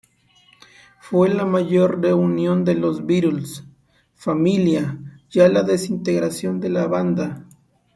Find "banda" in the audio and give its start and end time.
6.87-7.45